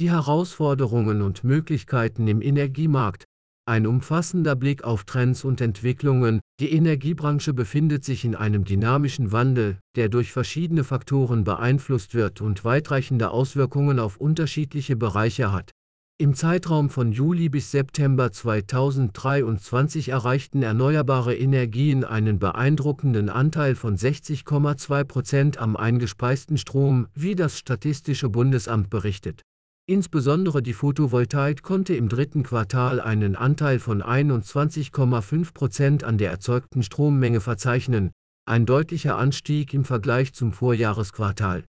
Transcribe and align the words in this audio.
Die 0.00 0.10
Herausforderungen 0.10 1.20
und 1.20 1.44
Möglichkeiten 1.44 2.26
im 2.26 2.40
Energiemarkt. 2.40 3.24
Ein 3.66 3.86
umfassender 3.86 4.56
Blick 4.56 4.82
auf 4.82 5.04
Trends 5.04 5.44
und 5.44 5.60
Entwicklungen. 5.60 6.40
Die 6.58 6.72
Energiebranche 6.72 7.52
befindet 7.52 8.02
sich 8.06 8.24
in 8.24 8.34
einem 8.34 8.64
dynamischen 8.64 9.30
Wandel, 9.30 9.76
der 9.96 10.08
durch 10.08 10.32
verschiedene 10.32 10.84
Faktoren 10.84 11.44
beeinflusst 11.44 12.14
wird 12.14 12.40
und 12.40 12.64
weitreichende 12.64 13.30
Auswirkungen 13.30 13.98
auf 13.98 14.16
unterschiedliche 14.16 14.96
Bereiche 14.96 15.52
hat. 15.52 15.70
Im 16.16 16.32
Zeitraum 16.32 16.88
von 16.88 17.12
Juli 17.12 17.50
bis 17.50 17.70
September 17.70 18.32
2023 18.32 20.08
erreichten 20.08 20.62
erneuerbare 20.62 21.36
Energien 21.36 22.04
einen 22.04 22.38
beeindruckenden 22.38 23.28
Anteil 23.28 23.74
von 23.74 23.98
60,2 23.98 25.04
Prozent 25.04 25.58
am 25.58 25.76
eingespeisten 25.76 26.56
Strom, 26.56 27.06
wie 27.12 27.34
das 27.34 27.58
Statistische 27.58 28.30
Bundesamt 28.30 28.88
berichtet. 28.88 29.42
Insbesondere 29.90 30.62
die 30.62 30.72
Photovoltaik 30.72 31.64
konnte 31.64 31.96
im 31.96 32.08
dritten 32.08 32.44
Quartal 32.44 33.00
einen 33.00 33.34
Anteil 33.34 33.80
von 33.80 34.04
21,5 34.04 35.52
Prozent 35.52 36.04
an 36.04 36.16
der 36.16 36.30
erzeugten 36.30 36.84
Strommenge 36.84 37.40
verzeichnen, 37.40 38.12
ein 38.46 38.66
deutlicher 38.66 39.18
Anstieg 39.18 39.74
im 39.74 39.84
Vergleich 39.84 40.32
zum 40.32 40.52
Vorjahresquartal. 40.52 41.64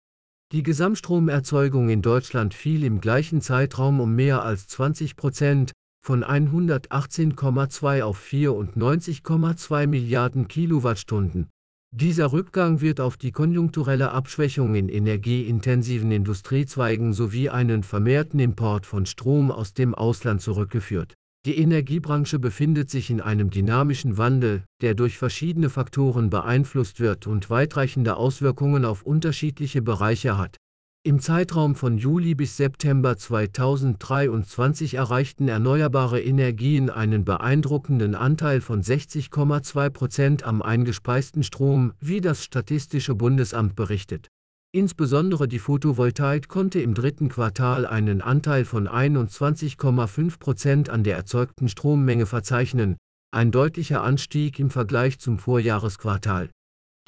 Die 0.53 0.63
Gesamtstromerzeugung 0.63 1.89
in 1.89 2.03
Deutschland 2.03 2.53
fiel 2.53 2.85
im 2.85 3.01
gleichen 3.01 3.41
Zeitraum 3.41 4.01
um 4.01 4.15
mehr 4.15 4.43
als 4.43 4.69
20 4.69 5.17
Prozent, 5.17 5.73
von 6.05 6.23
118,2 6.23 8.03
auf 8.03 8.23
94,2 8.23 9.87
Milliarden 9.87 10.47
Kilowattstunden. 10.47 11.49
Dieser 11.93 12.33
Rückgang 12.33 12.81
wird 12.81 13.01
auf 13.01 13.17
die 13.17 13.33
konjunkturelle 13.33 14.13
Abschwächung 14.13 14.77
in 14.77 14.89
energieintensiven 14.89 16.13
Industriezweigen 16.13 17.13
sowie 17.13 17.49
einen 17.49 17.83
vermehrten 17.83 18.39
Import 18.39 18.87
von 18.87 19.07
Strom 19.07 19.51
aus 19.51 19.75
dem 19.75 19.97
Ausland 19.97 20.41
zurückgeführt. 20.41 21.15
Die 21.47 21.59
Energiebranche 21.59 22.39
befindet 22.39 22.91
sich 22.91 23.11
in 23.11 23.21
einem 23.21 23.51
dynamischen 23.51 24.19
Wandel, 24.19 24.63
der 24.83 24.95
durch 24.95 25.19
verschiedene 25.19 25.69
Faktoren 25.69 26.31
beeinflusst 26.31 27.01
wird 27.01 27.27
und 27.27 27.51
weitreichende 27.51 28.17
Auswirkungen 28.17 28.85
auf 28.85 29.03
unterschiedliche 29.03 29.83
Bereiche 29.83 30.39
hat. 30.39 30.60
Im 31.03 31.19
Zeitraum 31.19 31.77
von 31.77 31.97
Juli 31.97 32.35
bis 32.35 32.59
September 32.59 33.17
2023 33.17 34.93
erreichten 34.93 35.49
erneuerbare 35.49 36.21
Energien 36.21 36.91
einen 36.91 37.25
beeindruckenden 37.25 38.15
Anteil 38.15 38.61
von 38.61 38.83
60,2 38.83 39.89
Prozent 39.89 40.43
am 40.43 40.61
eingespeisten 40.61 41.43
Strom, 41.43 41.95
wie 42.01 42.21
das 42.21 42.45
Statistische 42.45 43.15
Bundesamt 43.15 43.77
berichtet. 43.77 44.29
Insbesondere 44.73 45.49
die 45.49 45.59
Photovoltaik 45.59 46.49
konnte 46.49 46.83
im 46.83 46.93
dritten 46.93 47.31
Quartal 47.31 47.87
einen 47.87 48.21
Anteil 48.21 48.67
von 48.67 48.87
21,5 48.87 50.39
Prozent 50.39 50.91
an 50.91 51.03
der 51.03 51.17
erzeugten 51.17 51.71
Strommenge 51.71 52.27
verzeichnen, 52.27 52.99
ein 53.31 53.51
deutlicher 53.51 54.03
Anstieg 54.03 54.59
im 54.59 54.69
Vergleich 54.69 55.19
zum 55.19 55.39
Vorjahresquartal. 55.39 56.51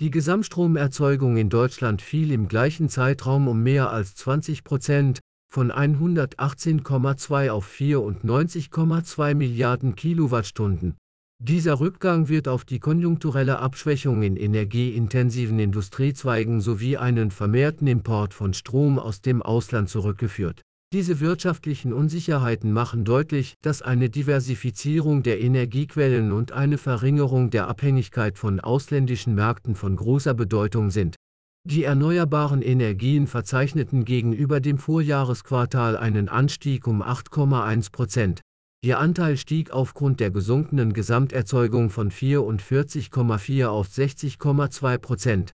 Die 0.03 0.11
Gesamtstromerzeugung 0.11 1.36
in 1.36 1.48
Deutschland 1.48 2.03
fiel 2.03 2.33
im 2.33 2.48
gleichen 2.48 2.89
Zeitraum 2.89 3.47
um 3.47 3.62
mehr 3.62 3.92
als 3.92 4.17
20 4.17 4.64
Prozent, 4.64 5.20
von 5.48 5.70
118,2 5.70 7.50
auf 7.50 7.70
94,2 7.72 9.34
Milliarden 9.36 9.94
Kilowattstunden. 9.94 10.97
Dieser 11.41 11.78
Rückgang 11.78 12.28
wird 12.28 12.48
auf 12.48 12.64
die 12.64 12.81
konjunkturelle 12.81 13.61
Abschwächung 13.61 14.25
in 14.25 14.36
energieintensiven 14.36 15.61
Industriezweigen 15.61 16.61
sowie 16.61 16.97
einen 16.97 17.31
vermehrten 17.31 17.87
Import 17.87 18.34
von 18.34 18.55
Strom 18.55 18.98
aus 18.98 19.20
dem 19.20 19.41
Ausland 19.41 19.89
zurückgeführt 19.89 20.62
diese 20.93 21.21
wirtschaftlichen 21.21 21.93
Unsicherheiten 21.93 22.71
machen 22.73 23.05
deutlich, 23.05 23.55
dass 23.62 23.81
eine 23.81 24.11
Diversifizierung 24.11 25.23
der 25.23 25.41
Energiequellen 25.41 26.33
und 26.33 26.53
eine 26.53 26.77
Verringerung 26.77 27.51
der 27.51 27.69
Abhängigkeit 27.69 28.37
von 28.37 28.61
ausländischen 28.61 29.34
Märkten 29.34 29.75
von 29.75 29.97
großer 29.97 30.34
Bedeutung 30.34 30.91
sind. 30.91 31.16
Die 31.65 31.84
erneuerbaren 31.84 32.61
Energien 32.61 33.27
verzeichneten 33.27 34.05
gegenüber 34.05 34.61
dem 34.61 34.78
Vorjahresquartal 34.78 35.97
einen 35.97 36.28
Anstieg 36.28 36.87
um 36.87 37.03
8,1 37.03 37.91
Prozent. 37.91 38.41
Ihr 38.84 38.99
Anteil 38.99 39.37
stieg 39.37 39.71
aufgrund 39.71 40.19
der 40.19 40.33
gesunkenen 40.33 40.93
Gesamterzeugung 40.93 41.89
von 41.89 42.11
44,4 42.11 43.66
auf 43.66 43.87
60,2 43.87 44.99
Prozent. 44.99 45.53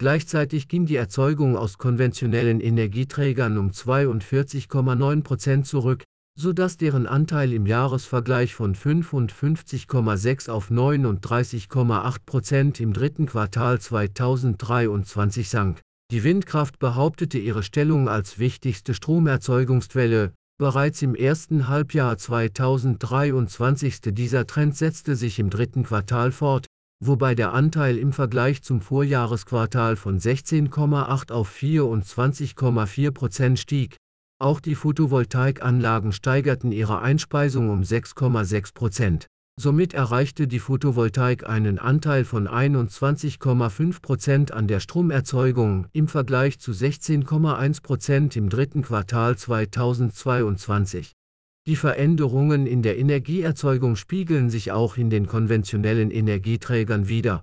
Gleichzeitig 0.00 0.68
ging 0.68 0.86
die 0.86 0.96
Erzeugung 0.96 1.58
aus 1.58 1.76
konventionellen 1.76 2.62
Energieträgern 2.62 3.58
um 3.58 3.68
42,9 3.70 5.22
Prozent 5.22 5.66
zurück, 5.66 6.04
sodass 6.38 6.78
deren 6.78 7.06
Anteil 7.06 7.52
im 7.52 7.66
Jahresvergleich 7.66 8.54
von 8.54 8.74
55,6 8.74 10.48
auf 10.48 10.70
39,8 10.70 12.16
Prozent 12.24 12.80
im 12.80 12.94
dritten 12.94 13.26
Quartal 13.26 13.78
2023 13.78 15.50
sank. 15.50 15.82
Die 16.10 16.24
Windkraft 16.24 16.78
behauptete 16.78 17.36
ihre 17.36 17.62
Stellung 17.62 18.08
als 18.08 18.38
wichtigste 18.38 18.94
Stromerzeugungsquelle. 18.94 20.32
Bereits 20.58 21.02
im 21.02 21.14
ersten 21.14 21.68
Halbjahr 21.68 22.16
2023 22.16 24.00
dieser 24.00 24.46
Trend 24.46 24.78
setzte 24.78 25.14
sich 25.14 25.38
im 25.38 25.50
dritten 25.50 25.82
Quartal 25.82 26.32
fort, 26.32 26.64
wobei 27.00 27.34
der 27.34 27.52
Anteil 27.52 27.98
im 27.98 28.12
Vergleich 28.12 28.62
zum 28.62 28.80
Vorjahresquartal 28.80 29.96
von 29.96 30.18
16,8 30.18 31.32
auf 31.32 31.50
24,4 31.50 33.10
Prozent 33.10 33.58
stieg. 33.58 33.96
Auch 34.38 34.60
die 34.60 34.74
Photovoltaikanlagen 34.74 36.12
steigerten 36.12 36.72
ihre 36.72 37.00
Einspeisung 37.00 37.70
um 37.70 37.82
6,6 37.82 38.74
Prozent. 38.74 39.26
Somit 39.60 39.92
erreichte 39.92 40.48
die 40.48 40.58
Photovoltaik 40.58 41.46
einen 41.46 41.78
Anteil 41.78 42.24
von 42.24 42.48
21,5 42.48 44.00
Prozent 44.00 44.52
an 44.52 44.66
der 44.66 44.80
Stromerzeugung 44.80 45.86
im 45.92 46.08
Vergleich 46.08 46.58
zu 46.58 46.72
16,1 46.72 47.82
Prozent 47.82 48.36
im 48.36 48.48
dritten 48.48 48.80
Quartal 48.80 49.36
2022. 49.36 51.12
Die 51.66 51.76
Veränderungen 51.76 52.66
in 52.66 52.82
der 52.82 52.98
Energieerzeugung 52.98 53.94
spiegeln 53.96 54.48
sich 54.48 54.72
auch 54.72 54.96
in 54.96 55.10
den 55.10 55.26
konventionellen 55.26 56.10
Energieträgern 56.10 57.08
wider. 57.08 57.42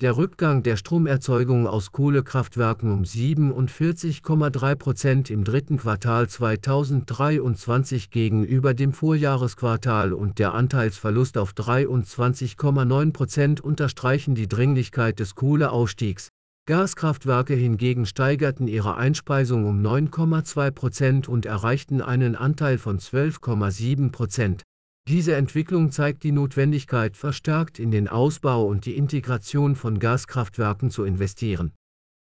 Der 0.00 0.16
Rückgang 0.16 0.62
der 0.62 0.76
Stromerzeugung 0.76 1.66
aus 1.66 1.90
Kohlekraftwerken 1.90 2.92
um 2.92 3.02
47,3 3.02 4.76
Prozent 4.76 5.28
im 5.28 5.42
dritten 5.42 5.78
Quartal 5.78 6.28
2023 6.28 8.10
gegenüber 8.10 8.74
dem 8.74 8.92
Vorjahresquartal 8.92 10.12
und 10.12 10.38
der 10.38 10.54
Anteilsverlust 10.54 11.36
auf 11.36 11.50
23,9 11.50 13.12
Prozent 13.12 13.60
unterstreichen 13.60 14.36
die 14.36 14.46
Dringlichkeit 14.46 15.18
des 15.18 15.34
Kohleausstiegs. 15.34 16.28
Gaskraftwerke 16.68 17.54
hingegen 17.54 18.04
steigerten 18.04 18.68
ihre 18.68 18.98
Einspeisung 18.98 19.64
um 19.64 19.80
9,2 19.80 20.70
Prozent 20.70 21.26
und 21.26 21.46
erreichten 21.46 22.02
einen 22.02 22.36
Anteil 22.36 22.76
von 22.76 22.98
12,7 22.98 24.12
Prozent. 24.12 24.64
Diese 25.08 25.34
Entwicklung 25.34 25.90
zeigt 25.92 26.24
die 26.24 26.30
Notwendigkeit, 26.32 27.16
verstärkt 27.16 27.78
in 27.78 27.90
den 27.90 28.06
Ausbau 28.06 28.66
und 28.66 28.84
die 28.84 28.98
Integration 28.98 29.76
von 29.76 29.98
Gaskraftwerken 29.98 30.90
zu 30.90 31.04
investieren. 31.04 31.72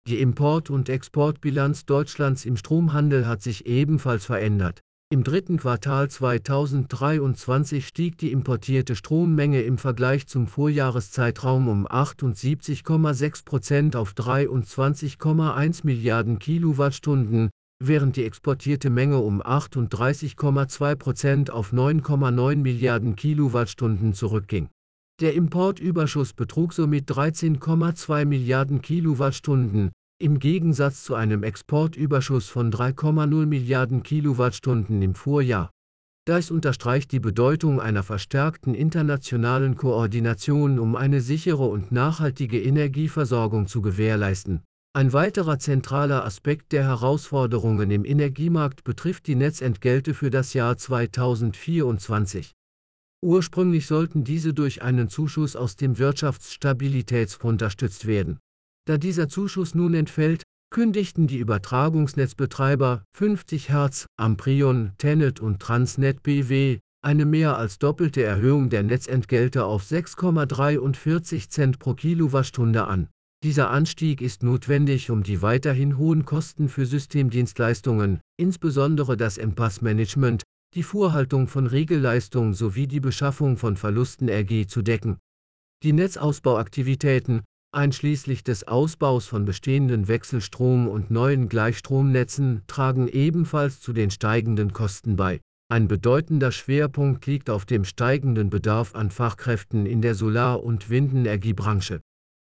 Die 0.09 0.21
Import- 0.21 0.69
und 0.69 0.89
Exportbilanz 0.89 1.87
Deutschlands 1.87 2.45
im 2.45 2.57
Stromhandel 2.57 3.29
hat 3.29 3.41
sich 3.41 3.67
ebenfalls 3.67 4.25
verändert. 4.25 4.81
Im 5.15 5.23
dritten 5.23 5.59
Quartal 5.59 6.11
2023 6.11 7.87
stieg 7.87 8.19
die 8.19 8.33
importierte 8.33 8.97
Strommenge 8.97 9.63
im 9.63 9.79
Vergleich 9.79 10.27
zum 10.27 10.49
Vorjahreszeitraum 10.49 11.69
um 11.69 11.87
78,6 11.87 13.45
Prozent 13.45 13.95
auf 13.95 14.15
23,1 14.15 15.83
Milliarden 15.85 16.41
Kilowattstunden, 16.41 17.51
während 17.79 18.17
die 18.17 18.25
exportierte 18.25 18.91
Menge 18.91 19.19
um 19.19 19.41
38,2 19.41 20.97
Prozent 20.97 21.51
auf 21.53 21.73
9,9 21.73 22.57
Milliarden 22.57 23.15
Kilowattstunden 23.15 24.15
zurückging. 24.15 24.69
Der 25.21 25.35
Importüberschuss 25.35 26.33
betrug 26.33 26.73
somit 26.73 27.09
13,2 27.09 28.25
Milliarden 28.25 28.83
Kilowattstunden, 28.83 29.93
im 30.25 30.39
Gegensatz 30.39 31.03
zu 31.05 31.15
einem 31.17 31.43
Exportüberschuss 31.43 32.49
von 32.49 32.73
3,0 32.73 33.47
Milliarden 33.47 34.03
Kilowattstunden 34.03 35.03
im 35.03 35.15
Vorjahr. 35.15 35.71
Das 36.27 36.51
unterstreicht 36.51 37.13
die 37.13 37.21
Bedeutung 37.21 37.81
einer 37.81 38.03
verstärkten 38.03 38.75
internationalen 38.75 39.77
Koordination, 39.77 40.79
um 40.79 40.97
eine 40.97 41.21
sichere 41.21 41.65
und 41.65 41.93
nachhaltige 41.93 42.63
Energieversorgung 42.63 43.67
zu 43.67 43.83
gewährleisten. 43.83 44.63
Ein 44.97 45.13
weiterer 45.13 45.59
zentraler 45.59 46.25
Aspekt 46.25 46.73
der 46.73 46.85
Herausforderungen 46.85 47.91
im 47.91 48.07
Energiemarkt 48.07 48.85
betrifft 48.85 49.27
die 49.27 49.35
Netzentgelte 49.35 50.15
für 50.15 50.31
das 50.31 50.55
Jahr 50.55 50.79
2024. 50.79 52.53
Ursprünglich 53.23 53.87
sollten 53.87 54.25
diese 54.25 54.55
durch 54.55 54.81
einen 54.81 55.11
Zuschuss 55.11 55.57
aus 55.57 55.77
dem 55.77 55.99
Wirtschaftsstabilitätsfonds 55.99 57.53
unterstützt 57.53 58.07
werden. 58.07 58.39
Da 58.87 58.99
dieser 58.99 59.29
Zuschuss 59.29 59.75
nun 59.75 59.95
entfällt, 59.95 60.43
kündigten 60.71 61.27
die 61.27 61.39
Übertragungsnetzbetreiber 61.39 63.05
50 63.17 63.71
Hertz, 63.71 64.07
Amprion, 64.17 64.93
Tenet 64.99 65.41
und 65.41 65.61
Transnet 65.61 66.23
BW 66.23 66.79
eine 67.05 67.27
mehr 67.27 67.59
als 67.59 67.79
doppelte 67.79 68.23
Erhöhung 68.23 68.71
der 68.71 68.83
Netzentgelte 68.83 69.67
auf 69.67 69.85
6,43 69.85 71.51
Cent 71.51 71.79
pro 71.79 71.93
Kilowattstunde 71.93 72.87
an. 72.87 73.09
Dieser 73.45 73.71
Anstieg 73.71 74.23
ist 74.23 74.43
notwendig, 74.43 75.11
um 75.11 75.23
die 75.23 75.43
weiterhin 75.43 75.99
hohen 75.99 76.25
Kosten 76.25 76.71
für 76.71 76.87
Systemdienstleistungen, 76.87 78.21
insbesondere 78.39 79.19
das 79.19 79.37
Empass-Management, 79.37 80.45
die 80.75 80.83
Vorhaltung 80.83 81.47
von 81.47 81.67
Regelleistung 81.67 82.55
sowie 82.55 82.87
die 82.87 83.01
Beschaffung 83.01 83.59
von 83.59 83.77
Verlusten 83.77 84.31
RG 84.31 84.67
zu 84.67 84.81
decken. 84.81 85.19
Die 85.83 85.93
Netzausbauaktivitäten, 85.93 87.43
einschließlich 87.75 88.45
des 88.45 88.67
Ausbaus 88.67 89.27
von 89.27 89.45
bestehenden 89.45 90.09
Wechselstrom- 90.09 90.89
und 90.89 91.11
neuen 91.11 91.49
Gleichstromnetzen, 91.49 92.63
tragen 92.67 93.09
ebenfalls 93.09 93.81
zu 93.81 93.93
den 93.93 94.11
steigenden 94.11 94.73
Kosten 94.73 95.17
bei. 95.17 95.41
Ein 95.71 95.89
bedeutender 95.89 96.53
Schwerpunkt 96.53 97.27
liegt 97.27 97.51
auf 97.51 97.65
dem 97.65 97.85
steigenden 97.85 98.51
Bedarf 98.51 98.95
an 98.95 99.11
Fachkräften 99.11 99.87
in 99.87 100.03
der 100.03 100.15
Solar- 100.15 100.63
und 100.63 100.91
Windenergiebranche. 100.91 102.01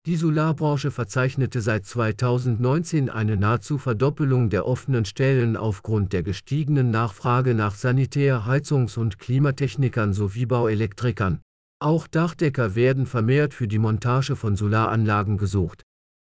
Die 0.05 0.17
Solarbranche 0.17 0.91
verzeichnete 0.91 1.61
seit 1.61 1.85
2019 1.85 3.09
eine 3.09 3.37
nahezu 3.37 3.79
Verdoppelung 3.79 4.51
der 4.51 4.67
offenen 4.67 5.05
Stellen 5.05 5.57
aufgrund 5.57 6.13
der 6.13 6.21
gestiegenen 6.21 6.91
Nachfrage 6.91 7.55
nach 7.55 7.73
Sanitär-, 7.73 8.45
Heizungs- 8.45 8.99
und 8.99 9.17
Klimatechnikern 9.17 10.13
sowie 10.13 10.45
Bauelektrikern. 10.45 11.39
Auch 11.79 12.07
Dachdecker 12.07 12.75
werden 12.75 13.05
vermehrt 13.05 13.53
für 13.53 13.67
die 13.67 13.79
Montage 13.79 14.35
von 14.35 14.55
Solaranlagen 14.55 15.37
gesucht. 15.37 15.83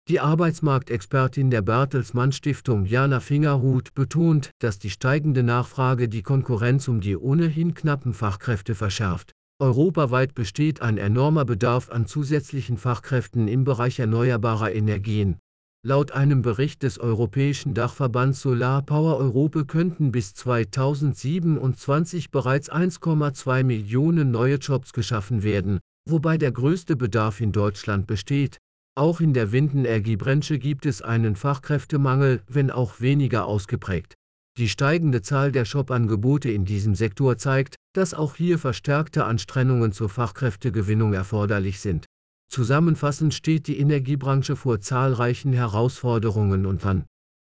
Die 0.07 0.19
Arbeitsmarktexpertin 0.19 1.49
der 1.49 1.61
Bertelsmann 1.63 2.31
Stiftung 2.31 2.85
Jana 2.85 3.19
Fingerhut 3.19 3.93
betont, 3.93 4.51
dass 4.59 4.79
die 4.79 4.89
steigende 4.89 5.43
Nachfrage 5.43 6.07
die 6.07 6.21
Konkurrenz 6.21 6.87
um 6.87 7.01
die 7.01 7.17
ohnehin 7.17 7.73
knappen 7.73 8.13
Fachkräfte 8.13 8.75
verschärft. 8.75 9.31
Europaweit 9.59 10.35
besteht 10.35 10.81
ein 10.81 10.97
enormer 10.97 11.45
Bedarf 11.45 11.89
an 11.89 12.05
zusätzlichen 12.05 12.77
Fachkräften 12.77 13.47
im 13.47 13.65
Bereich 13.65 13.99
erneuerbarer 13.99 14.71
Energien. 14.71 15.37
Laut 15.81 16.11
einem 16.11 16.41
Bericht 16.41 16.83
des 16.83 16.99
Europäischen 16.99 17.73
Dachverbands 17.73 18.41
Solar 18.41 18.81
Power 18.81 19.17
Europe 19.17 19.63
könnten 19.63 20.11
bis 20.11 20.33
2027 20.33 22.31
bereits 22.31 22.69
1,2 22.69 23.63
Millionen 23.63 24.29
neue 24.29 24.55
Jobs 24.55 24.91
geschaffen 24.91 25.41
werden, 25.41 25.79
wobei 26.05 26.37
der 26.37 26.51
größte 26.51 26.97
Bedarf 26.97 27.39
in 27.39 27.53
Deutschland 27.53 28.07
besteht, 28.07 28.57
auch 28.97 29.21
in 29.21 29.33
der 29.33 29.53
Windenergiebranche 29.53 30.59
gibt 30.59 30.85
es 30.85 31.01
einen 31.01 31.37
Fachkräftemangel, 31.37 32.41
wenn 32.49 32.71
auch 32.71 32.99
weniger 32.99 33.45
ausgeprägt. 33.45 34.15
Die 34.57 34.67
steigende 34.67 35.21
Zahl 35.21 35.53
der 35.53 35.63
Shop-Angebote 35.63 36.51
in 36.51 36.65
diesem 36.65 36.93
Sektor 36.93 37.37
zeigt, 37.37 37.75
dass 37.95 38.13
auch 38.13 38.35
hier 38.35 38.59
verstärkte 38.59 39.23
Anstrengungen 39.23 39.93
zur 39.93 40.09
Fachkräftegewinnung 40.09 41.13
erforderlich 41.13 41.79
sind. 41.79 42.05
Zusammenfassend 42.49 43.35
steht 43.35 43.67
die 43.67 43.79
Energiebranche 43.79 44.55
vor 44.55 44.79
zahlreichen 44.79 45.53
Herausforderungen 45.53 46.65
und 46.65 46.83
an. 46.83 47.05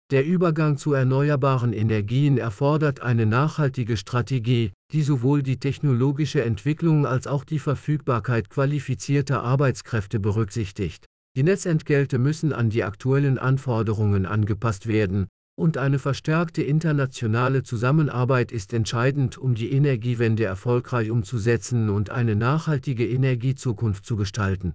Der 0.09 0.25
Übergang 0.25 0.77
zu 0.77 0.93
erneuerbaren 0.93 1.73
Energien 1.73 2.37
erfordert 2.37 3.01
eine 3.01 3.25
nachhaltige 3.25 3.97
Strategie, 3.97 4.71
die 4.93 5.01
sowohl 5.01 5.43
die 5.43 5.57
technologische 5.57 6.43
Entwicklung 6.43 7.05
als 7.05 7.27
auch 7.27 7.43
die 7.43 7.59
Verfügbarkeit 7.59 8.49
qualifizierter 8.49 9.43
Arbeitskräfte 9.43 10.21
berücksichtigt. 10.21 11.05
Die 11.35 11.43
Netzentgelte 11.43 12.17
müssen 12.17 12.53
an 12.53 12.69
die 12.69 12.85
aktuellen 12.85 13.37
Anforderungen 13.37 14.25
angepasst 14.25 14.87
werden, 14.87 15.27
und 15.57 15.77
eine 15.77 15.99
verstärkte 15.99 16.63
internationale 16.63 17.63
Zusammenarbeit 17.63 18.53
ist 18.53 18.73
entscheidend, 18.73 19.37
um 19.37 19.55
die 19.55 19.71
Energiewende 19.71 20.45
erfolgreich 20.45 21.11
umzusetzen 21.11 21.89
und 21.89 22.11
eine 22.11 22.37
nachhaltige 22.37 23.05
Energiezukunft 23.05 24.05
zu 24.05 24.15
gestalten 24.15 24.73